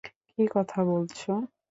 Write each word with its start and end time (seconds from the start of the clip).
কী 0.29 0.43
কথা 0.51 0.79
বলছ। 0.83 1.19